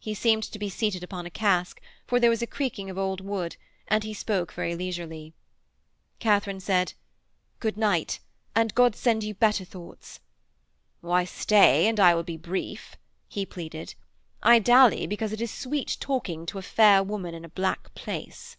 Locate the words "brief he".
12.36-13.46